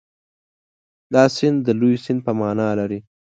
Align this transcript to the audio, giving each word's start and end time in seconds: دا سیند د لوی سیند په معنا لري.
دا 1.13 1.23
سیند 1.35 1.57
د 1.65 1.67
لوی 1.79 1.95
سیند 2.03 2.19
په 2.25 2.31
معنا 2.39 2.67
لري. 2.79 2.99